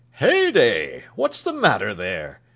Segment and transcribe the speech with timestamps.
[0.13, 1.03] 'Heyday!
[1.13, 2.39] what's the matter there?